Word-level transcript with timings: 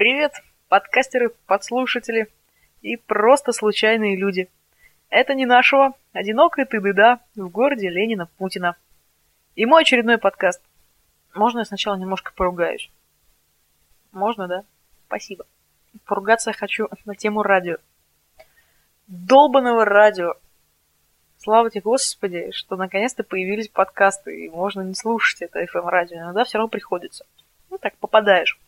Привет, 0.00 0.32
подкастеры, 0.70 1.28
подслушатели 1.44 2.28
и 2.80 2.96
просто 2.96 3.52
случайные 3.52 4.16
люди. 4.16 4.48
Это 5.10 5.34
не 5.34 5.44
нашего, 5.44 5.92
одинокая 6.14 6.64
ты 6.64 6.80
дыда 6.80 7.20
в 7.36 7.50
городе 7.50 7.90
Ленина 7.90 8.24
Путина. 8.38 8.76
И 9.56 9.66
мой 9.66 9.82
очередной 9.82 10.16
подкаст. 10.16 10.62
Можно 11.34 11.58
я 11.58 11.64
сначала 11.66 11.96
немножко 11.96 12.32
поругаюсь? 12.34 12.90
Можно, 14.10 14.48
да? 14.48 14.64
Спасибо. 15.06 15.44
Поругаться 16.06 16.48
я 16.48 16.54
хочу 16.54 16.88
на 17.04 17.14
тему 17.14 17.42
радио. 17.42 17.76
Долбаного 19.06 19.84
радио. 19.84 20.32
Слава 21.36 21.68
тебе, 21.68 21.82
Господи, 21.82 22.52
что 22.52 22.76
наконец-то 22.76 23.22
появились 23.22 23.68
подкасты, 23.68 24.46
и 24.46 24.48
можно 24.48 24.80
не 24.80 24.94
слушать 24.94 25.42
это 25.42 25.62
FM-радио. 25.62 26.16
Иногда 26.16 26.44
все 26.44 26.56
равно 26.56 26.70
приходится. 26.70 27.26
Ну 27.68 27.76
так, 27.76 27.94
попадаешь. 27.98 28.58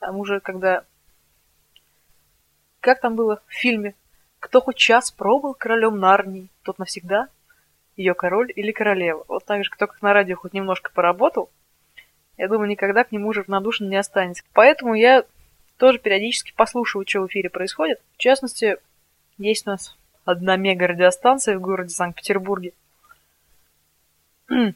Там 0.00 0.16
уже, 0.16 0.40
когда... 0.40 0.84
Как 2.80 3.00
там 3.00 3.14
было 3.14 3.42
в 3.46 3.52
фильме? 3.52 3.94
Кто 4.40 4.62
хоть 4.62 4.76
час 4.76 5.10
пробыл 5.10 5.54
королем 5.54 6.00
Нарнии, 6.00 6.48
тот 6.62 6.78
навсегда 6.78 7.28
ее 7.96 8.14
король 8.14 8.50
или 8.56 8.72
королева. 8.72 9.24
Вот 9.28 9.44
так 9.44 9.62
же, 9.62 9.70
кто 9.70 9.86
как 9.86 10.00
на 10.00 10.14
радио 10.14 10.36
хоть 10.36 10.54
немножко 10.54 10.90
поработал, 10.90 11.50
я 12.38 12.48
думаю, 12.48 12.70
никогда 12.70 13.04
к 13.04 13.12
нему 13.12 13.28
уже 13.28 13.42
равнодушен 13.42 13.90
не 13.90 13.96
останется. 13.96 14.42
Поэтому 14.54 14.94
я 14.94 15.24
тоже 15.76 15.98
периодически 15.98 16.54
послушаю, 16.56 17.06
что 17.06 17.20
в 17.20 17.26
эфире 17.26 17.50
происходит. 17.50 18.00
В 18.14 18.16
частности, 18.16 18.78
есть 19.36 19.66
у 19.66 19.70
нас 19.70 19.98
одна 20.24 20.56
мега-радиостанция 20.56 21.58
в 21.58 21.60
городе 21.60 21.90
Санкт-Петербурге, 21.90 22.72
где 24.48 24.74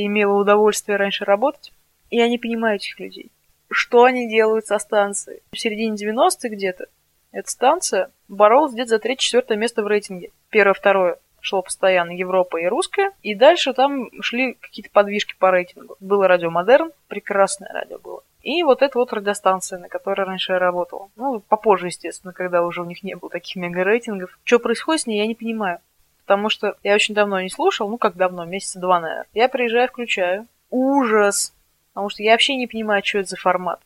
я 0.00 0.06
имела 0.06 0.32
удовольствие 0.32 0.96
раньше 0.96 1.24
работать. 1.24 1.72
И 2.10 2.16
я 2.16 2.28
не 2.28 2.38
понимаю 2.38 2.76
этих 2.76 2.98
людей 2.98 3.30
что 3.70 4.04
они 4.04 4.28
делают 4.28 4.66
со 4.66 4.78
станцией. 4.78 5.40
В 5.52 5.58
середине 5.58 5.96
90-х 5.96 6.48
где-то 6.48 6.86
эта 7.32 7.50
станция 7.50 8.10
боролась 8.28 8.72
где-то 8.72 8.90
за 8.90 8.98
третье-четвертое 8.98 9.56
место 9.56 9.82
в 9.82 9.86
рейтинге. 9.86 10.30
Первое-второе 10.50 11.18
шло 11.40 11.62
постоянно 11.62 12.10
Европа 12.10 12.58
и 12.58 12.66
русская, 12.66 13.12
и 13.22 13.34
дальше 13.34 13.72
там 13.72 14.10
шли 14.20 14.54
какие-то 14.54 14.90
подвижки 14.90 15.34
по 15.38 15.50
рейтингу. 15.50 15.96
Было 16.00 16.28
радио 16.28 16.50
Модерн, 16.50 16.92
прекрасное 17.08 17.72
радио 17.72 17.98
было. 17.98 18.22
И 18.42 18.62
вот 18.62 18.82
эта 18.82 18.98
вот 18.98 19.12
радиостанция, 19.12 19.78
на 19.78 19.88
которой 19.88 20.24
раньше 20.24 20.52
я 20.52 20.58
работала. 20.58 21.10
Ну, 21.16 21.40
попозже, 21.40 21.88
естественно, 21.88 22.32
когда 22.32 22.62
уже 22.62 22.82
у 22.82 22.86
них 22.86 23.02
не 23.02 23.14
было 23.14 23.30
таких 23.30 23.56
мега-рейтингов. 23.56 24.38
Что 24.44 24.58
происходит 24.58 25.02
с 25.02 25.06
ней, 25.06 25.18
я 25.18 25.26
не 25.26 25.34
понимаю. 25.34 25.78
Потому 26.24 26.48
что 26.48 26.76
я 26.82 26.94
очень 26.94 27.14
давно 27.14 27.40
не 27.40 27.50
слушал, 27.50 27.88
ну 27.88 27.98
как 27.98 28.16
давно, 28.16 28.44
месяца 28.44 28.78
два, 28.78 29.00
наверное. 29.00 29.26
Я 29.34 29.48
приезжаю, 29.48 29.88
включаю. 29.88 30.46
Ужас! 30.70 31.52
Потому 32.00 32.08
что 32.08 32.22
я 32.22 32.32
вообще 32.32 32.56
не 32.56 32.66
понимаю, 32.66 33.02
что 33.04 33.18
это 33.18 33.28
за 33.28 33.36
формат. 33.36 33.78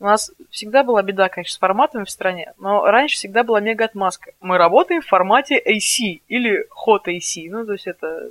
У 0.00 0.04
нас 0.04 0.32
всегда 0.50 0.82
была 0.82 1.02
беда, 1.02 1.28
конечно, 1.28 1.54
с 1.54 1.58
форматами 1.58 2.02
в 2.02 2.10
стране, 2.10 2.52
но 2.58 2.84
раньше 2.84 3.14
всегда 3.14 3.44
была 3.44 3.60
мега 3.60 3.84
отмазка. 3.84 4.32
Мы 4.40 4.58
работаем 4.58 5.02
в 5.02 5.06
формате 5.06 5.56
AC 5.64 6.22
или 6.26 6.66
Hot 6.84 7.04
AC, 7.06 7.48
ну, 7.48 7.64
то 7.64 7.74
есть 7.74 7.86
это 7.86 8.30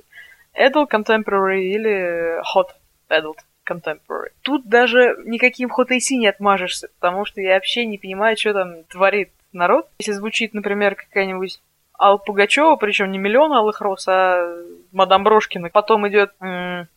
Adult 0.59 0.89
Contemporary 0.91 1.61
или 1.61 2.41
Hot 2.53 2.71
Adult 3.09 3.37
Contemporary. 3.65 4.31
Тут 4.41 4.67
даже 4.67 5.15
никаким 5.23 5.69
Hot 5.69 5.87
AC 5.89 6.17
не 6.17 6.27
отмажешься, 6.27 6.89
потому 6.99 7.23
что 7.23 7.39
я 7.39 7.53
вообще 7.53 7.85
не 7.85 7.97
понимаю, 7.97 8.35
что 8.35 8.53
там 8.53 8.83
творит 8.89 9.31
народ. 9.53 9.87
Если 9.99 10.11
звучит, 10.11 10.53
например, 10.53 10.95
какая-нибудь 10.95 11.61
Алла 11.97 12.17
Пугачева, 12.17 12.75
причем 12.75 13.09
не 13.11 13.19
миллион 13.19 13.53
алых 13.53 13.79
роз, 13.79 14.05
а 14.09 14.53
мадам 14.91 15.23
Брошкина. 15.23 15.69
Потом 15.69 16.07
идет 16.09 16.33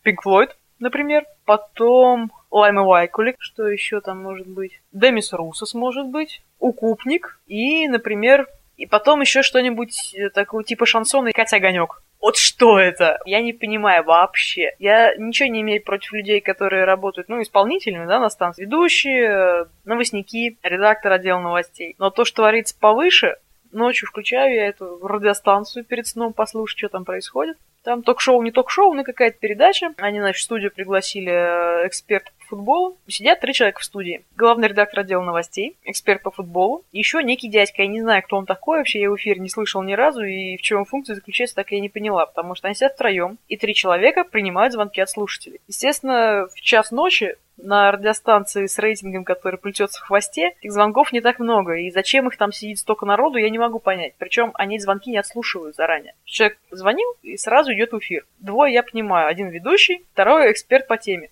Пинк 0.02 0.22
Флойд, 0.22 0.56
например. 0.82 1.24
Потом 1.44 2.30
Лайма 2.50 2.82
Вайкулик, 2.82 3.36
что 3.38 3.66
еще 3.66 4.00
там 4.00 4.22
может 4.22 4.46
быть? 4.46 4.80
Демис 4.92 5.32
Русос 5.32 5.72
может 5.74 6.06
быть, 6.06 6.42
Укупник 6.58 7.40
и, 7.46 7.88
например, 7.88 8.46
и 8.76 8.86
потом 8.86 9.20
еще 9.20 9.42
что-нибудь 9.42 10.14
э, 10.14 10.30
такого 10.30 10.64
типа 10.64 10.86
шансона 10.86 11.28
и 11.28 11.32
Катя 11.32 11.56
Огонек. 11.56 12.02
Вот 12.20 12.36
что 12.36 12.78
это? 12.78 13.18
Я 13.24 13.40
не 13.40 13.52
понимаю 13.52 14.04
вообще. 14.04 14.74
Я 14.78 15.14
ничего 15.16 15.48
не 15.48 15.60
имею 15.62 15.82
против 15.82 16.12
людей, 16.12 16.40
которые 16.40 16.84
работают, 16.84 17.28
ну, 17.28 17.42
исполнителями, 17.42 18.06
да, 18.06 18.20
на 18.20 18.30
станции. 18.30 18.62
Ведущие, 18.62 19.24
э, 19.24 19.64
новостники, 19.84 20.56
редактор 20.62 21.12
отдела 21.12 21.40
новостей. 21.40 21.96
Но 21.98 22.10
то, 22.10 22.24
что 22.24 22.42
творится 22.42 22.78
повыше, 22.78 23.36
ночью 23.72 24.08
включаю 24.08 24.54
я 24.54 24.68
эту 24.68 25.00
радиостанцию 25.04 25.84
перед 25.84 26.06
сном 26.06 26.32
послушать, 26.32 26.78
что 26.78 26.88
там 26.88 27.04
происходит. 27.04 27.58
Там 27.82 28.02
ток-шоу, 28.02 28.42
не 28.42 28.52
ток-шоу, 28.52 28.94
но 28.94 29.02
какая-то 29.02 29.38
передача. 29.38 29.92
Они, 29.96 30.20
значит, 30.20 30.40
в 30.40 30.44
студию 30.44 30.70
пригласили 30.70 31.32
э, 31.32 31.86
эксперта 31.86 32.30
по 32.38 32.41
футболу. 32.52 32.98
Сидят 33.08 33.40
три 33.40 33.54
человека 33.54 33.80
в 33.80 33.84
студии. 33.84 34.24
Главный 34.36 34.68
редактор 34.68 35.00
отдела 35.00 35.22
новостей, 35.22 35.76
эксперт 35.84 36.22
по 36.22 36.30
футболу, 36.30 36.84
еще 36.92 37.22
некий 37.22 37.48
дядька. 37.48 37.82
Я 37.82 37.88
не 37.88 38.02
знаю, 38.02 38.22
кто 38.22 38.36
он 38.36 38.44
такой, 38.44 38.78
вообще 38.78 39.00
я 39.00 39.10
в 39.10 39.16
эфире 39.16 39.40
не 39.40 39.48
слышал 39.48 39.82
ни 39.82 39.94
разу, 39.94 40.22
и 40.22 40.58
в 40.58 40.62
чем 40.62 40.84
функция 40.84 41.14
заключается, 41.14 41.56
так 41.56 41.72
я 41.72 41.80
не 41.80 41.88
поняла, 41.88 42.26
потому 42.26 42.54
что 42.54 42.68
они 42.68 42.74
сидят 42.74 42.94
втроем, 42.94 43.38
и 43.48 43.56
три 43.56 43.74
человека 43.74 44.24
принимают 44.24 44.74
звонки 44.74 45.00
от 45.00 45.08
слушателей. 45.08 45.60
Естественно, 45.66 46.46
в 46.54 46.60
час 46.60 46.90
ночи 46.90 47.36
на 47.56 47.92
радиостанции 47.92 48.66
с 48.66 48.78
рейтингом, 48.78 49.24
который 49.24 49.58
плетется 49.58 50.00
в 50.00 50.04
хвосте, 50.04 50.54
этих 50.60 50.72
звонков 50.72 51.12
не 51.12 51.20
так 51.20 51.38
много. 51.38 51.74
И 51.74 51.90
зачем 51.90 52.28
их 52.28 52.36
там 52.36 52.52
сидит 52.52 52.78
столько 52.78 53.06
народу, 53.06 53.38
я 53.38 53.48
не 53.50 53.58
могу 53.58 53.78
понять. 53.78 54.14
Причем 54.18 54.52
они 54.54 54.78
звонки 54.78 55.10
не 55.10 55.18
отслушивают 55.18 55.76
заранее. 55.76 56.14
Человек 56.24 56.58
звонил 56.70 57.08
и 57.22 57.36
сразу 57.36 57.72
идет 57.72 57.94
эфир. 57.94 58.26
Двое 58.38 58.72
я 58.74 58.82
понимаю. 58.82 59.28
Один 59.28 59.48
ведущий, 59.48 60.04
второй 60.12 60.50
эксперт 60.50 60.86
по 60.86 60.96
теме. 60.96 61.30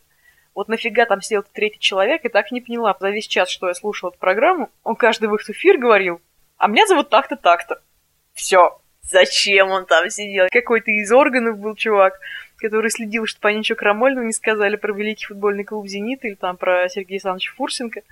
Вот 0.60 0.68
нафига 0.68 1.06
там 1.06 1.22
сидел 1.22 1.42
третий 1.42 1.78
человек, 1.78 2.22
и 2.26 2.28
так 2.28 2.52
не 2.52 2.60
поняла. 2.60 2.94
За 3.00 3.08
весь 3.08 3.26
час, 3.26 3.48
что 3.48 3.68
я 3.68 3.72
слушала 3.72 4.10
эту 4.10 4.18
программу, 4.18 4.68
он 4.84 4.94
каждый 4.94 5.30
выход 5.30 5.46
в 5.46 5.50
эфир 5.52 5.78
говорил, 5.78 6.20
а 6.58 6.68
меня 6.68 6.86
зовут 6.86 7.08
так-то, 7.08 7.36
так-то. 7.36 7.80
Все. 8.34 8.78
Зачем 9.00 9.70
он 9.70 9.86
там 9.86 10.10
сидел? 10.10 10.48
Какой-то 10.52 10.90
из 10.90 11.10
органов 11.12 11.58
был 11.58 11.74
чувак 11.76 12.20
который 12.58 12.90
следил, 12.90 13.24
чтобы 13.24 13.48
они 13.48 13.60
ничего 13.60 13.78
крамольного 13.78 14.26
не 14.26 14.34
сказали 14.34 14.76
про 14.76 14.92
великий 14.92 15.24
футбольный 15.24 15.64
клуб 15.64 15.86
«Зенит» 15.86 16.26
или 16.26 16.34
там 16.34 16.58
про 16.58 16.86
Сергея 16.90 17.16
Александровича 17.16 17.52
Фурсенко. 17.56 18.02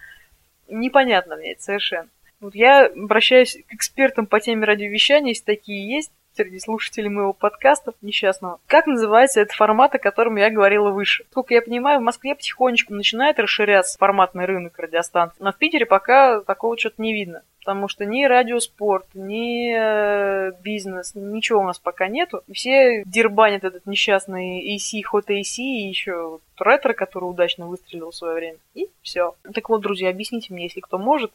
Непонятно 0.68 1.36
мне 1.36 1.52
это 1.52 1.62
совершенно. 1.62 2.08
Вот 2.40 2.54
я 2.54 2.86
обращаюсь 2.86 3.58
к 3.68 3.74
экспертам 3.74 4.24
по 4.24 4.40
теме 4.40 4.64
радиовещания, 4.64 5.32
если 5.32 5.44
такие 5.44 5.86
есть, 5.94 6.12
среди 6.38 6.60
слушателей 6.60 7.08
моего 7.08 7.32
подкаста 7.32 7.94
несчастного. 8.00 8.60
Как 8.66 8.86
называется 8.86 9.40
этот 9.40 9.56
формат, 9.56 9.94
о 9.96 9.98
котором 9.98 10.36
я 10.36 10.50
говорила 10.50 10.90
выше? 10.90 11.24
Сколько 11.30 11.54
я 11.54 11.62
понимаю, 11.62 11.98
в 11.98 12.04
Москве 12.04 12.36
потихонечку 12.36 12.94
начинает 12.94 13.40
расширяться 13.40 13.98
форматный 13.98 14.44
рынок 14.44 14.78
радиостанций, 14.78 15.36
но 15.40 15.52
в 15.52 15.56
Питере 15.56 15.84
пока 15.84 16.40
такого 16.40 16.78
что-то 16.78 17.02
не 17.02 17.12
видно 17.12 17.42
потому 17.68 17.88
что 17.88 18.06
ни 18.06 18.24
радиоспорт, 18.24 19.04
ни 19.12 19.74
э, 19.76 20.52
бизнес, 20.62 21.14
ничего 21.14 21.60
у 21.60 21.64
нас 21.64 21.78
пока 21.78 22.08
нету. 22.08 22.42
Все 22.50 23.02
дербанят 23.04 23.62
этот 23.62 23.84
несчастный 23.84 24.74
AC, 24.74 25.02
Hot 25.12 25.26
AC 25.26 25.58
и 25.58 25.86
еще 25.86 26.38
ретро, 26.58 26.94
который 26.94 27.24
удачно 27.24 27.66
выстрелил 27.66 28.10
в 28.10 28.14
свое 28.14 28.34
время. 28.36 28.56
И 28.72 28.88
все. 29.02 29.34
Так 29.52 29.68
вот, 29.68 29.82
друзья, 29.82 30.08
объясните 30.08 30.54
мне, 30.54 30.62
если 30.64 30.80
кто 30.80 30.96
может, 30.96 31.30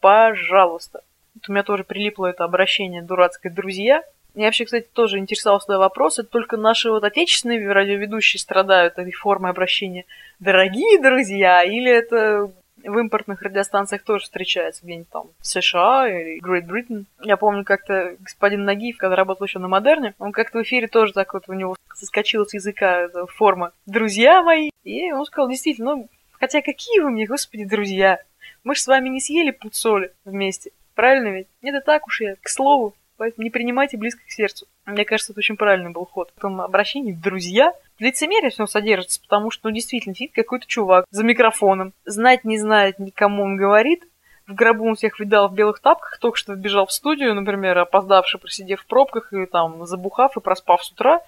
пожалуйста. 0.00 1.02
Вот 1.34 1.50
у 1.50 1.52
меня 1.52 1.64
тоже 1.64 1.84
прилипло 1.84 2.26
это 2.28 2.44
обращение 2.44 3.02
дурацкое 3.02 3.52
«друзья». 3.52 4.02
Я 4.34 4.46
вообще, 4.46 4.64
кстати, 4.64 4.88
тоже 4.92 5.18
интересовался 5.18 5.66
этот 5.66 5.78
вопрос. 5.78 6.18
Это 6.18 6.28
только 6.28 6.56
наши 6.56 6.90
вот 6.90 7.04
отечественные 7.04 7.70
радиоведущие 7.70 8.40
страдают 8.40 8.98
этой 8.98 9.12
формой 9.12 9.50
обращения 9.50 10.06
«дорогие 10.40 11.00
друзья» 11.00 11.62
или 11.62 11.90
это 11.90 12.50
в 12.82 12.98
импортных 12.98 13.42
радиостанциях 13.42 14.02
тоже 14.02 14.24
встречается 14.24 14.84
где-нибудь 14.84 15.08
там 15.08 15.30
США 15.40 16.08
или 16.08 16.40
Great 16.42 16.66
Britain. 16.66 17.04
Я 17.22 17.36
помню 17.36 17.64
как-то 17.64 18.16
господин 18.20 18.64
Нагиев, 18.64 18.96
когда 18.96 19.16
работал 19.16 19.46
еще 19.46 19.58
на 19.58 19.68
Модерне, 19.68 20.14
он 20.18 20.32
как-то 20.32 20.58
в 20.58 20.62
эфире 20.62 20.88
тоже 20.88 21.12
так 21.12 21.32
вот 21.32 21.44
у 21.48 21.52
него 21.52 21.76
соскочила 21.94 22.44
с 22.44 22.54
языка 22.54 23.02
эта 23.02 23.26
форма 23.26 23.72
«друзья 23.86 24.42
мои». 24.42 24.70
И 24.82 25.12
он 25.12 25.24
сказал, 25.24 25.48
действительно, 25.48 25.94
ну, 25.94 26.08
хотя 26.32 26.60
какие 26.60 27.00
вы 27.00 27.10
мне, 27.10 27.26
господи, 27.26 27.64
друзья? 27.64 28.20
Мы 28.64 28.74
же 28.74 28.82
с 28.82 28.86
вами 28.86 29.08
не 29.08 29.20
съели 29.20 29.50
пуд 29.50 29.74
соли 29.74 30.12
вместе. 30.24 30.72
Правильно 30.94 31.28
ведь? 31.28 31.48
Это 31.62 31.80
так 31.80 32.06
уж 32.06 32.20
я, 32.20 32.36
к 32.36 32.48
слову. 32.48 32.94
Поэтому 33.16 33.44
не 33.44 33.50
принимайте 33.50 33.96
близко 33.96 34.22
к 34.26 34.30
сердцу. 34.30 34.66
Мне 34.86 35.04
кажется, 35.04 35.32
это 35.32 35.38
очень 35.38 35.56
правильный 35.56 35.90
был 35.90 36.04
ход. 36.04 36.32
В 36.36 36.40
том 36.40 36.60
обращении 36.60 37.12
«друзья» 37.12 37.72
лицемерие 37.98 38.50
все 38.50 38.66
содержится, 38.66 39.20
потому 39.20 39.50
что, 39.50 39.68
ну, 39.68 39.74
действительно, 39.74 40.14
сидит 40.14 40.32
какой-то 40.32 40.66
чувак 40.66 41.04
за 41.10 41.22
микрофоном, 41.22 41.92
знать 42.04 42.44
не 42.44 42.58
знает, 42.58 42.98
никому 42.98 43.44
он 43.44 43.56
говорит, 43.56 44.04
в 44.46 44.54
гробу 44.54 44.86
он 44.86 44.94
всех 44.94 45.18
видал 45.20 45.48
в 45.48 45.54
белых 45.54 45.80
тапках, 45.80 46.18
только 46.18 46.36
что 46.36 46.52
вбежал 46.52 46.86
в 46.86 46.92
студию, 46.92 47.34
например, 47.34 47.78
опоздавший, 47.78 48.40
просидев 48.40 48.82
в 48.82 48.86
пробках 48.86 49.32
и 49.32 49.46
там 49.46 49.86
забухав 49.86 50.36
и 50.36 50.40
проспав 50.40 50.84
с 50.84 50.90
утра, 50.90 51.22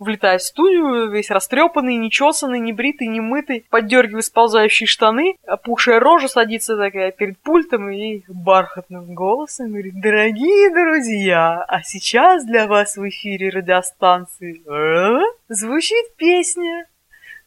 влетает 0.00 0.40
в 0.40 0.46
студию, 0.46 1.10
весь 1.10 1.30
растрепанный, 1.30 1.96
нечесанный, 1.96 2.58
небритый, 2.58 3.06
немытый, 3.06 3.66
поддергивает 3.70 4.24
сползающие 4.24 4.86
штаны, 4.86 5.36
опухшая 5.46 6.00
рожа 6.00 6.26
садится 6.26 6.76
такая 6.76 7.12
перед 7.12 7.38
пультом 7.38 7.90
и 7.90 8.22
бархатным 8.26 9.14
голосом 9.14 9.68
говорит, 9.68 10.00
дорогие 10.00 10.70
друзья, 10.70 11.62
а 11.68 11.82
сейчас 11.82 12.44
для 12.44 12.66
вас 12.66 12.96
в 12.96 13.08
эфире 13.08 13.50
радиостанции 13.50 14.62
«А?» 14.66 15.20
звучит 15.48 16.16
песня 16.16 16.86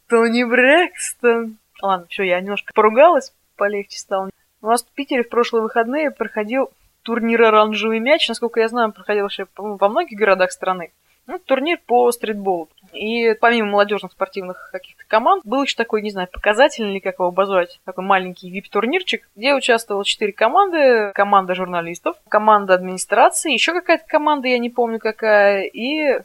Тони 0.07 0.43
Брэкстон. 0.43 1.57
Ладно, 1.81 2.05
все, 2.09 2.23
я 2.23 2.39
немножко 2.39 2.71
поругалась. 2.73 3.33
полегче 3.57 3.97
стало. 3.97 4.29
У 4.61 4.67
нас 4.67 4.83
в 4.83 4.91
Питере 4.93 5.23
в 5.23 5.29
прошлые 5.29 5.63
выходные 5.63 6.11
проходил 6.11 6.69
турнир 7.01 7.41
«Оранжевый 7.43 7.99
мяч». 7.99 8.29
Насколько 8.29 8.59
я 8.59 8.67
знаю, 8.67 8.87
он 8.87 8.93
проходил 8.93 9.23
вообще 9.23 9.47
во 9.57 9.89
многих 9.89 10.17
городах 10.17 10.51
страны. 10.51 10.91
Ну, 11.25 11.39
турнир 11.39 11.79
по 11.85 12.11
стритболу. 12.11 12.69
И 12.91 13.33
помимо 13.39 13.71
молодежных 13.71 14.11
спортивных 14.11 14.69
каких-то 14.71 15.03
команд, 15.07 15.45
был 15.45 15.63
еще 15.63 15.75
такой, 15.75 16.01
не 16.01 16.11
знаю, 16.11 16.27
показательный 16.31 16.91
или 16.91 16.99
как 16.99 17.15
его 17.15 17.27
обозвать, 17.27 17.79
такой 17.85 18.03
маленький 18.03 18.49
вип-турнирчик, 18.49 19.29
где 19.35 19.53
участвовало 19.53 20.03
четыре 20.03 20.33
команды. 20.33 21.11
Команда 21.13 21.55
журналистов, 21.55 22.17
команда 22.27 22.73
администрации, 22.73 23.53
еще 23.53 23.73
какая-то 23.73 24.05
команда, 24.05 24.49
я 24.49 24.59
не 24.59 24.69
помню 24.69 24.99
какая, 24.99 25.63
и 25.63 26.21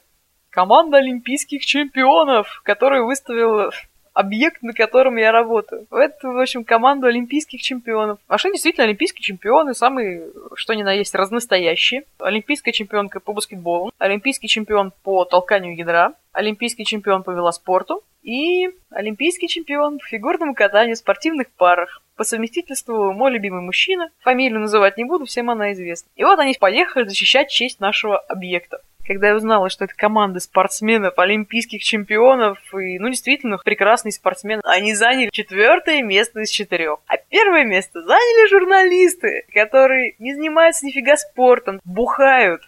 команда 0.51 0.99
олимпийских 0.99 1.65
чемпионов, 1.65 2.61
которую 2.65 3.07
выставил 3.07 3.71
объект, 4.19 4.63
на 4.63 4.73
котором 4.73 5.17
я 5.17 5.31
работаю. 5.31 5.87
Это, 5.93 6.29
в 6.29 6.41
общем, 6.41 6.65
команда 6.65 7.07
олимпийских 7.07 7.63
чемпионов. 7.63 8.19
А 8.27 8.37
что 8.37 8.51
действительно 8.51 8.85
олимпийские 8.85 9.23
чемпионы, 9.23 9.75
самые, 9.75 10.31
что 10.55 10.75
ни 10.75 10.83
на 10.83 10.93
есть, 10.93 11.15
разнастоящие. 11.15 12.03
Олимпийская 12.19 12.73
чемпионка 12.73 13.21
по 13.21 13.33
баскетболу, 13.33 13.93
олимпийский 13.99 14.49
чемпион 14.49 14.93
по 15.05 15.25
толканию 15.25 15.77
ядра, 15.77 16.15
олимпийский 16.33 16.85
чемпион 16.85 17.23
по 17.23 17.31
велоспорту 17.31 18.03
и 18.25 18.69
олимпийский 18.91 19.47
чемпион 19.47 20.01
по 20.01 20.07
фигурному 20.07 20.53
катанию 20.53 20.97
в 20.97 20.99
спортивных 20.99 21.49
парах. 21.53 22.03
По 22.17 22.25
совместительству 22.25 23.13
мой 23.13 23.31
любимый 23.31 23.63
мужчина. 23.63 24.11
Фамилию 24.23 24.59
называть 24.59 24.97
не 24.97 25.05
буду, 25.05 25.27
всем 25.27 25.49
она 25.49 25.73
известна. 25.75 26.11
И 26.17 26.25
вот 26.25 26.41
они 26.41 26.57
поехали 26.59 27.07
защищать 27.07 27.51
честь 27.51 27.79
нашего 27.79 28.19
объекта 28.19 28.81
когда 29.09 29.29
я 29.29 29.37
узнала, 29.37 29.71
что 29.71 29.87
это 29.87 29.95
команда 29.97 30.39
спортсменов, 30.39 31.19
олимпийских 31.19 31.83
чемпионов 31.83 32.59
и, 32.75 32.99
ну, 32.99 33.09
действительно, 33.09 33.57
прекрасный 33.57 34.13
спортсмен, 34.13 34.61
они 34.65 34.95
заняли 34.95 35.31
четвертое 35.33 36.03
место 36.03 36.41
из 36.41 36.51
четырех. 36.51 36.99
А 37.07 37.17
первое 37.17 37.65
место 37.65 38.03
заняли 38.03 38.49
журналисты, 38.51 39.47
которые 39.53 40.15
не 40.19 40.35
занимаются 40.35 40.85
нифига 40.85 41.17
спортом, 41.17 41.81
бухают, 41.85 42.63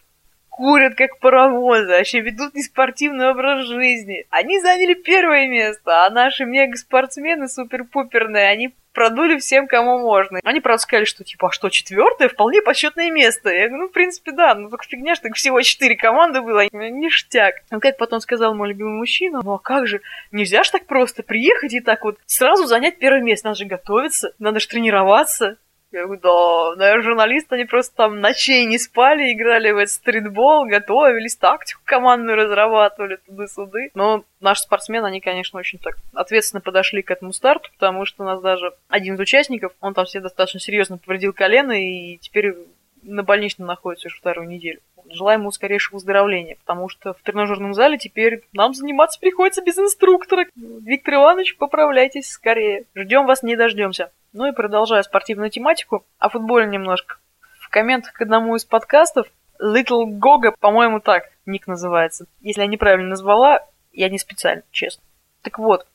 курят 0.49 0.95
как 0.95 1.19
паровозы, 1.19 1.89
вообще 1.89 2.21
ведут 2.21 2.55
неспортивный 2.55 3.31
образ 3.31 3.67
жизни. 3.67 4.27
Они 4.31 4.61
заняли 4.61 4.95
первое 4.95 5.47
место, 5.47 6.07
а 6.07 6.11
наши 6.11 6.47
мега-спортсмены 6.47 7.49
супер-пуперные, 7.49 8.49
они 8.49 8.75
продули 8.93 9.39
всем, 9.39 9.67
кому 9.67 9.99
можно. 9.99 10.41
Они, 10.45 10.61
правда, 10.61 10.83
сказали, 10.83 11.05
что, 11.05 11.25
типа, 11.25 11.49
а 11.49 11.53
что, 11.53 11.69
четвертое? 11.69 12.29
Вполне 12.29 12.63
почетное 12.63 13.11
место. 13.11 13.51
Я 13.51 13.69
говорю, 13.69 13.85
ну, 13.85 13.89
в 13.89 13.93
принципе, 13.93 14.33
да, 14.33 14.55
ну, 14.55 14.69
только 14.69 14.85
фигня, 14.85 15.15
что 15.15 15.33
всего 15.33 15.61
четыре 15.63 15.97
команды 15.97 16.41
было, 16.41 16.67
ништяк. 16.73 17.57
Ну, 17.71 17.81
как 17.81 17.97
потом 17.97 18.21
сказал 18.21 18.55
мой 18.55 18.69
любимый 18.69 18.99
мужчина, 18.99 19.41
ну, 19.43 19.55
а 19.55 19.59
как 19.59 19.87
же, 19.87 20.01
нельзя 20.33 20.65
же 20.65 20.71
так 20.71 20.87
просто 20.87 21.23
приехать 21.23 21.73
и 21.73 21.81
так 21.81 22.05
вот 22.05 22.19
сразу 22.27 22.67
занять 22.67 22.99
первое 22.99 23.23
место, 23.23 23.49
надо 23.49 23.59
же 23.59 23.65
готовиться, 23.67 24.35
надо 24.39 24.61
же 24.61 24.69
тренироваться. 24.69 25.57
Я 25.93 26.05
говорю, 26.05 26.21
да, 26.21 26.77
наверное, 26.77 27.03
журналисты, 27.03 27.57
они 27.57 27.65
просто 27.65 27.97
там 27.97 28.21
ночей 28.21 28.65
не 28.65 28.79
спали, 28.79 29.33
играли 29.33 29.73
в 29.73 29.77
этот 29.77 29.93
стритбол, 29.93 30.67
готовились, 30.67 31.37
тактику 31.37 31.81
командную 31.85 32.37
разрабатывали 32.37 33.17
туды-суды. 33.17 33.91
Но 33.95 34.25
наши 34.39 34.63
спортсмены, 34.63 35.07
они, 35.07 35.21
конечно, 35.21 35.59
очень 35.59 35.81
так 35.81 35.97
ответственно 36.15 36.61
подошли 36.61 37.03
к 37.03 37.11
этому 37.11 37.33
старту, 37.33 37.71
потому 37.73 38.05
что 38.05 38.23
у 38.23 38.27
нас 38.27 38.41
даже 38.41 38.73
один 38.89 39.17
из 39.17 39.21
участников, 39.21 39.73
он 39.81 39.95
там 39.95 40.05
все 40.05 40.21
достаточно 40.21 40.61
серьезно 40.61 40.97
повредил 40.97 41.33
колено, 41.33 41.73
и 41.73 42.19
теперь 42.19 42.55
на 43.03 43.25
больничном 43.25 43.67
находится 43.67 44.09
уже 44.09 44.17
вторую 44.19 44.49
неделю. 44.49 44.81
Желаем 45.09 45.41
ему 45.41 45.51
скорейшего 45.51 45.95
выздоровления, 45.95 46.57
потому 46.57 46.89
что 46.89 47.15
в 47.15 47.23
тренажерном 47.23 47.75
зале 47.75 47.99
теперь 47.99 48.43
нам 48.53 48.75
заниматься 48.75 49.19
приходится 49.19 49.61
без 49.63 49.77
инструктора. 49.77 50.47
Виктор 50.55 51.15
Иванович, 51.15 51.57
поправляйтесь 51.57 52.31
скорее. 52.31 52.85
Ждем 52.95 53.27
вас, 53.27 53.43
не 53.43 53.57
дождемся. 53.57 54.13
Ну 54.33 54.47
и 54.47 54.53
продолжая 54.53 55.03
спортивную 55.03 55.51
тематику, 55.51 56.07
о 56.19 56.29
футболе 56.29 56.67
немножко. 56.67 57.17
В 57.61 57.69
комментах 57.69 58.13
к 58.13 58.23
одному 58.23 58.55
из 58.55 58.65
подкастов 58.65 59.27
Little 59.61 60.05
Goga, 60.07 60.55
по-моему, 60.59 61.01
так 61.01 61.25
ник 61.47 61.67
называется. 61.67 62.27
Если 62.41 62.61
я 62.61 62.69
неправильно 62.69 63.09
назвала, 63.09 63.61
я 63.93 64.09
не 64.09 64.19
специально, 64.19 64.63
честно. 64.71 65.03
Так 65.43 65.59
вот, 65.59 65.87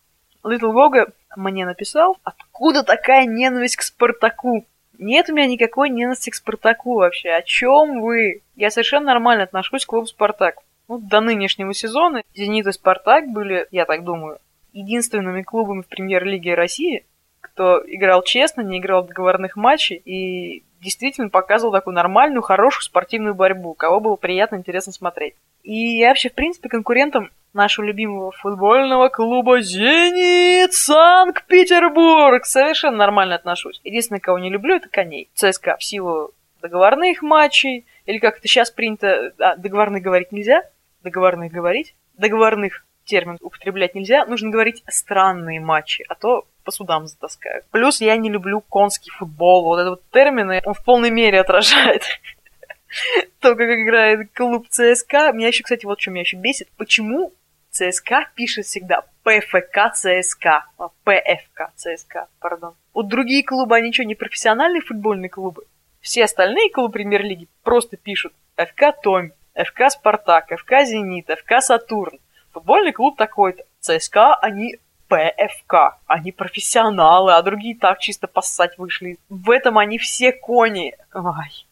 Little 0.44 0.74
Goga 0.74 1.14
мне 1.38 1.66
написал, 1.66 2.18
откуда 2.24 2.84
такая 2.84 3.26
ненависть 3.26 3.78
к 3.78 3.82
Спартаку? 3.82 4.66
Нет 4.98 5.30
у 5.30 5.34
меня 5.34 5.48
никакой 5.48 5.90
ненависти 5.90 6.30
к 6.30 6.36
Спартаку 6.36 6.96
вообще. 6.96 7.30
О 7.30 7.42
чем 7.42 8.02
вы? 8.02 8.42
Я 8.56 8.70
совершенно 8.70 9.08
нормально 9.08 9.44
отношусь 9.46 9.86
к 9.86 9.90
клубу 9.90 10.08
Спартак. 10.08 10.58
Ну, 10.88 11.00
до 11.00 11.22
нынешнего 11.22 11.74
сезона 11.74 12.22
Зенит 12.36 12.68
и 12.68 12.72
Спартак 12.72 13.28
были, 13.28 13.68
я 13.72 13.86
так 13.86 14.04
думаю, 14.04 14.40
единственными 14.74 15.42
клубами 15.42 15.82
в 15.82 15.88
премьер-лиге 15.88 16.54
России, 16.54 17.06
кто 17.46 17.82
играл 17.86 18.24
честно, 18.24 18.62
не 18.62 18.80
играл 18.80 19.06
договорных 19.06 19.56
матчей 19.56 20.02
и 20.04 20.64
действительно 20.82 21.30
показывал 21.30 21.74
такую 21.74 21.96
нормальную, 21.96 22.42
хорошую 22.42 22.84
спортивную 22.84 23.34
борьбу, 23.34 23.74
кого 23.74 24.00
было 24.00 24.16
приятно, 24.16 24.58
интересно 24.58 24.94
смотреть. 24.94 25.36
И 25.64 25.98
я 25.98 26.10
вообще, 26.10 26.30
в 26.30 26.34
принципе, 26.34 26.70
конкурентом 26.70 27.32
нашего 27.54 27.86
любимого 27.86 28.32
футбольного 28.32 29.10
клуба 29.10 29.62
«Зенит» 29.62 30.74
Санкт-Петербург 30.74 32.46
совершенно 32.46 32.98
нормально 32.98 33.36
отношусь. 33.36 33.82
Единственное, 33.84 34.20
кого 34.20 34.38
не 34.38 34.50
люблю, 34.50 34.76
это 34.76 34.90
коней. 34.90 35.30
ЦСКА 35.34 35.78
в 35.78 35.84
силу 35.84 36.32
договорных 36.62 37.22
матчей, 37.22 37.86
или 38.06 38.20
как 38.20 38.38
это 38.38 38.48
сейчас 38.48 38.70
принято, 38.72 39.34
а, 39.40 39.56
договорных 39.56 40.04
говорить 40.04 40.32
нельзя, 40.32 40.64
договорных 41.04 41.52
говорить, 41.52 41.96
договорных 42.18 42.85
термин 43.06 43.38
употреблять 43.42 43.96
нельзя, 43.96 44.26
нужно 44.26 44.50
говорить 44.50 44.84
странные 44.88 45.60
матчи, 45.60 46.06
а 46.10 46.16
то 46.16 46.48
по 46.64 46.72
судам 46.72 47.08
затаскают. 47.08 47.66
Плюс 47.72 48.02
я 48.02 48.18
не 48.18 48.30
люблю 48.30 48.62
конский 48.62 49.12
футбол. 49.12 49.64
Вот 49.64 49.80
этот 49.80 49.90
вот 49.92 50.04
термин, 50.12 50.62
он 50.66 50.74
в 50.74 50.84
полной 50.84 51.12
мере 51.12 51.40
отражает 51.40 52.04
то, 53.40 53.56
как 53.56 53.70
играет 53.70 54.32
клуб 54.34 54.68
ЦСКА. 54.70 55.32
Меня 55.32 55.48
еще, 55.48 55.64
кстати, 55.64 55.86
вот 55.86 56.02
что 56.02 56.12
меня 56.12 56.22
еще 56.22 56.38
бесит. 56.38 56.68
Почему 56.78 57.34
ЦСКА 57.70 58.30
пишет 58.36 58.66
всегда 58.66 59.04
ПФК 59.24 59.94
ЦСКА. 59.94 60.66
А, 60.78 60.88
ПФК 61.04 61.72
ЦСКА, 61.76 62.28
пардон. 62.40 62.76
Вот 62.94 63.08
другие 63.08 63.44
клубы, 63.44 63.76
они 63.76 63.92
что, 63.92 64.06
не 64.06 64.16
профессиональные 64.16 64.82
футбольные 64.82 65.30
клубы? 65.30 65.66
Все 66.00 66.24
остальные 66.24 66.70
клубы 66.70 66.94
премьер-лиги 66.94 67.48
просто 67.64 67.98
пишут 67.98 68.34
ФК 68.56 68.94
Томь, 69.04 69.32
ФК 69.56 69.90
Спартак, 69.90 70.58
ФК 70.58 70.86
Зенит, 70.86 71.28
ФК 71.28 71.62
Сатурн. 71.62 72.20
Футбольный 72.56 72.94
клуб 72.94 73.18
такой-то. 73.18 73.66
ЦСКА, 73.82 74.34
они 74.36 74.78
ПФК. 75.10 75.98
Они 76.08 76.32
профессионалы, 76.32 77.34
а 77.34 77.42
другие 77.42 77.76
так 77.76 78.00
чисто 78.00 78.28
поссать 78.28 78.78
вышли. 78.78 79.18
В 79.28 79.52
этом 79.52 79.78
они 79.78 79.98
все 79.98 80.32
кони. 80.32 80.96
Ой. 81.14 81.68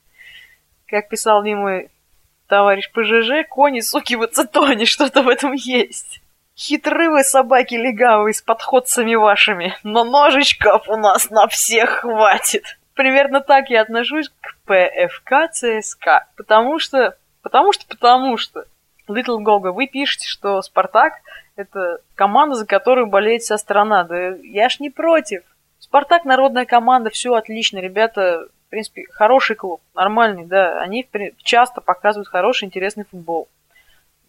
Как 0.88 1.08
писал 1.08 1.42
мне 1.42 1.56
мой 1.56 1.90
товарищ 2.48 2.92
ПЖЖ, 2.92 3.48
кони, 3.50 3.80
суки, 3.80 4.16
в 4.16 4.24
ацетоне, 4.24 4.86
что-то 4.86 5.24
в 5.24 5.30
этом 5.30 5.54
есть. 5.54 6.20
Хитры 6.58 7.10
вы, 7.10 7.24
собаки 7.24 7.76
легавые, 7.76 8.34
с 8.34 8.42
подходцами 8.42 9.16
вашими, 9.16 9.78
но 9.84 10.04
ножичков 10.04 10.90
у 10.90 10.98
нас 10.98 11.30
на 11.30 11.48
всех 11.48 12.02
хватит. 12.02 12.78
Примерно 12.94 13.40
так 13.40 13.70
я 13.70 13.84
отношусь 13.84 14.30
к 14.42 14.58
ПФК 14.66 15.50
ЦСКА, 15.50 16.28
потому 16.36 16.78
что... 16.78 17.18
Потому 17.42 17.72
что, 17.72 17.88
потому 17.88 18.36
что... 18.36 18.66
Little 19.08 19.40
Gogo, 19.40 19.72
вы 19.72 19.88
пишете, 19.88 20.28
что 20.28 20.62
Спартак 20.62 21.14
это 21.56 22.00
команда, 22.16 22.56
за 22.56 22.66
которую 22.66 23.08
болеет 23.08 23.44
вся 23.44 23.58
страна. 23.58 24.04
Да 24.04 24.36
я 24.36 24.70
ж 24.70 24.80
не 24.80 24.90
против. 24.90 25.44
Спартак 25.80 26.26
народная 26.26 26.66
команда, 26.66 27.10
все 27.10 27.34
отлично, 27.34 27.80
ребята, 27.80 28.48
в 28.68 28.70
принципе, 28.70 29.06
хороший 29.12 29.56
клуб, 29.56 29.82
нормальный, 29.94 30.46
да. 30.46 30.80
Они 30.80 31.08
часто 31.38 31.82
показывают 31.82 32.28
хороший, 32.28 32.66
интересный 32.66 33.06
футбол. 33.06 33.50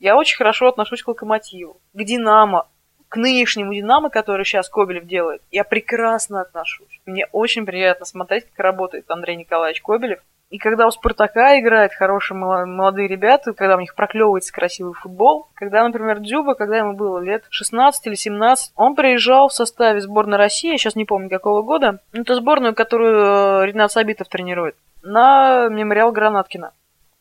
Я 0.00 0.16
очень 0.16 0.36
хорошо 0.36 0.68
отношусь 0.68 1.02
к 1.02 1.08
Локомотиву, 1.08 1.80
к 1.94 2.04
Динамо, 2.04 2.66
к 3.08 3.16
нынешнему 3.16 3.72
Динамо, 3.72 4.10
который 4.10 4.44
сейчас 4.44 4.68
Кобелев 4.68 5.06
делает. 5.06 5.40
Я 5.52 5.62
прекрасно 5.62 6.40
отношусь. 6.40 7.00
Мне 7.06 7.26
очень 7.30 7.64
приятно 7.64 8.04
смотреть, 8.04 8.46
как 8.50 8.58
работает 8.58 9.08
Андрей 9.08 9.36
Николаевич 9.36 9.80
Кобелев. 9.80 10.20
И 10.54 10.58
когда 10.58 10.86
у 10.86 10.92
Спартака 10.92 11.58
играют 11.58 11.94
хорошие 11.94 12.36
молодые 12.38 13.08
ребята, 13.08 13.54
когда 13.54 13.74
у 13.74 13.80
них 13.80 13.96
проклевывается 13.96 14.52
красивый 14.52 14.94
футбол, 14.94 15.48
когда, 15.54 15.82
например, 15.82 16.20
Дзюба, 16.20 16.54
когда 16.54 16.78
ему 16.78 16.92
было 16.92 17.18
лет 17.18 17.42
16 17.50 18.06
или 18.06 18.14
17, 18.14 18.72
он 18.76 18.94
приезжал 18.94 19.48
в 19.48 19.52
составе 19.52 20.00
сборной 20.00 20.38
России, 20.38 20.70
я 20.70 20.78
сейчас 20.78 20.94
не 20.94 21.06
помню 21.06 21.28
какого 21.28 21.62
года, 21.62 21.98
это 22.12 22.36
сборную, 22.36 22.72
которую 22.72 23.62
э, 23.62 23.66
Ренат 23.66 23.90
Сабитов 23.90 24.28
тренирует, 24.28 24.76
на 25.02 25.66
мемориал 25.70 26.12
Гранаткина. 26.12 26.70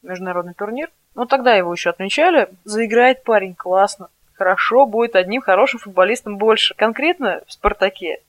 Международный 0.04 0.54
турнир. 0.54 0.92
Ну, 1.16 1.26
тогда 1.26 1.56
его 1.56 1.74
еще 1.74 1.90
отмечали. 1.90 2.50
Заиграет 2.66 3.24
парень 3.24 3.56
классно. 3.56 4.10
Хорошо, 4.36 4.86
будет 4.86 5.16
одним 5.16 5.42
хорошим 5.42 5.80
футболистом 5.80 6.38
больше. 6.38 6.76
Конкретно 6.76 7.42
в 7.48 7.54
«Спартаке» 7.54 8.20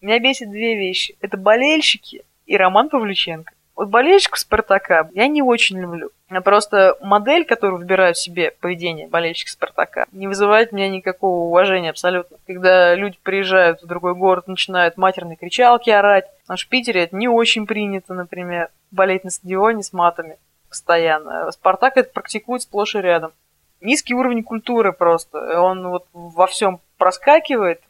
меня 0.00 0.20
бесит 0.20 0.52
две 0.52 0.76
вещи. 0.76 1.16
Это 1.20 1.36
болельщики 1.36 2.24
и 2.46 2.56
Роман 2.56 2.90
Павлюченко. 2.90 3.52
Вот 3.74 3.88
болельщиков 3.88 4.38
Спартака 4.38 5.08
я 5.14 5.26
не 5.26 5.42
очень 5.42 5.80
люблю. 5.80 6.10
А 6.28 6.40
просто 6.40 6.96
модель, 7.00 7.44
которую 7.44 7.78
выбирают 7.78 8.16
себе 8.16 8.52
поведение 8.60 9.08
болельщика 9.08 9.50
Спартака, 9.50 10.06
не 10.12 10.28
вызывает 10.28 10.72
у 10.72 10.76
меня 10.76 10.88
никакого 10.88 11.46
уважения 11.46 11.90
абсолютно. 11.90 12.38
Когда 12.46 12.94
люди 12.94 13.18
приезжают 13.22 13.82
в 13.82 13.86
другой 13.86 14.14
город, 14.14 14.48
начинают 14.48 14.96
матерные 14.96 15.36
кричалки 15.36 15.90
орать. 15.90 16.26
В 16.48 16.56
в 16.56 16.68
Питере 16.68 17.04
это 17.04 17.16
не 17.16 17.28
очень 17.28 17.66
принято, 17.66 18.14
например, 18.14 18.68
болеть 18.90 19.24
на 19.24 19.30
стадионе 19.30 19.82
с 19.82 19.92
матами 19.92 20.36
постоянно. 20.68 21.50
Спартак 21.52 21.96
это 21.96 22.10
практикует 22.12 22.62
сплошь 22.62 22.94
и 22.94 22.98
рядом. 22.98 23.32
Низкий 23.80 24.14
уровень 24.14 24.42
культуры 24.42 24.92
просто. 24.92 25.60
Он 25.60 25.88
вот 25.88 26.06
во 26.12 26.46
всем 26.46 26.80
проскакивает. 26.98 27.82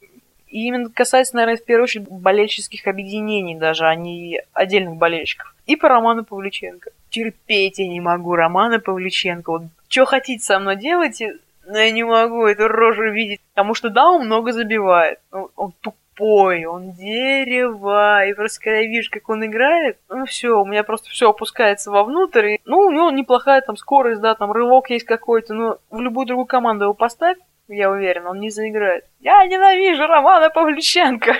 И 0.47 0.67
именно 0.67 0.89
касается, 0.89 1.35
наверное, 1.35 1.57
в 1.57 1.65
первую 1.65 1.83
очередь 1.83 2.09
болельческих 2.09 2.87
объединений 2.87 3.55
даже, 3.55 3.85
а 3.85 3.95
не 3.95 4.41
отдельных 4.53 4.97
болельщиков. 4.97 5.52
И 5.65 5.75
по 5.75 5.87
Роману 5.87 6.25
Павлюченко. 6.25 6.91
Терпеть 7.09 7.79
я 7.79 7.87
не 7.87 8.01
могу 8.01 8.35
Романа 8.35 8.79
Павлюченко. 8.79 9.51
Вот 9.51 9.61
что 9.87 10.05
хотите 10.05 10.43
со 10.43 10.59
мной 10.59 10.75
делайте, 10.75 11.37
но 11.65 11.77
я 11.77 11.91
не 11.91 12.03
могу 12.03 12.45
эту 12.45 12.67
рожу 12.67 13.11
видеть. 13.11 13.41
Потому 13.53 13.73
что 13.73 13.89
да, 13.89 14.09
он 14.09 14.25
много 14.25 14.51
забивает. 14.51 15.19
Он, 15.31 15.49
он 15.55 15.73
тупой, 15.81 16.65
он 16.65 16.91
дерево. 16.91 18.25
И 18.25 18.33
просто 18.33 18.61
когда 18.61 18.79
я 18.79 18.87
вижу, 18.87 19.09
как 19.11 19.29
он 19.29 19.45
играет, 19.45 19.97
ну 20.09 20.25
все, 20.25 20.59
у 20.59 20.65
меня 20.65 20.83
просто 20.83 21.09
все 21.09 21.29
опускается 21.29 21.91
вовнутрь. 21.91 22.47
И, 22.47 22.61
ну, 22.65 22.79
у 22.79 22.91
него 22.91 23.11
неплохая 23.11 23.61
там 23.61 23.77
скорость, 23.77 24.21
да, 24.21 24.35
там 24.35 24.51
рывок 24.51 24.89
есть 24.89 25.05
какой-то, 25.05 25.53
но 25.53 25.77
в 25.89 25.99
любую 26.01 26.27
другую 26.27 26.45
команду 26.45 26.85
его 26.85 26.93
поставь, 26.93 27.37
я 27.67 27.89
уверен, 27.89 28.27
он 28.27 28.39
не 28.39 28.49
заиграет. 28.49 29.05
Я 29.21 29.45
ненавижу 29.45 30.05
Романа 30.05 30.49
Павлюченко. 30.49 31.33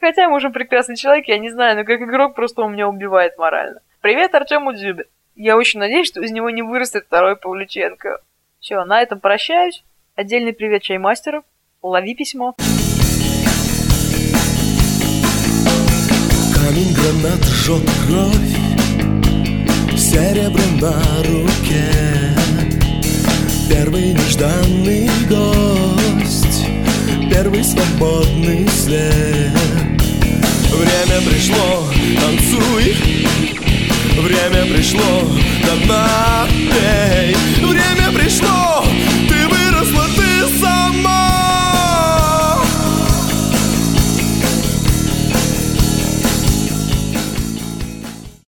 Хотя, 0.00 0.28
может, 0.28 0.52
прекрасный 0.52 0.96
человек, 0.96 1.28
я 1.28 1.38
не 1.38 1.50
знаю, 1.50 1.76
но 1.76 1.84
как 1.84 2.00
игрок 2.00 2.34
просто 2.34 2.62
он 2.62 2.72
меня 2.72 2.88
убивает 2.88 3.36
морально. 3.38 3.80
Привет 4.00 4.34
Артему 4.34 4.72
Дзюбе. 4.72 5.06
Я 5.34 5.56
очень 5.56 5.80
надеюсь, 5.80 6.06
что 6.06 6.20
из 6.20 6.30
него 6.30 6.50
не 6.50 6.62
вырастет 6.62 7.04
второй 7.06 7.36
Павлюченко. 7.36 8.20
Все, 8.60 8.84
на 8.84 9.02
этом 9.02 9.20
прощаюсь. 9.20 9.84
Отдельный 10.14 10.52
привет 10.52 10.82
чаймастеру. 10.82 11.44
Лови 11.82 12.14
письмо. 12.14 12.54
Камень 16.54 16.94
гранат 16.94 17.44
жжет 17.44 17.82
кровь 18.06 18.54
Серебром 19.98 20.78
на 20.80 20.94
руке 21.24 21.90
Первый 23.68 24.12
нежданный 24.12 25.08
гость 25.28 26.03
первый 27.34 27.64
свободный 27.64 28.66
след. 28.68 29.50
Время 30.72 31.20
пришло, 31.28 31.84
танцуй. 32.20 32.96
Время 34.20 34.72
пришло, 34.72 35.22
до 35.66 35.84
дна. 35.84 36.46
Пей 36.48 37.36
Время 37.66 38.12
пришло, 38.12 38.84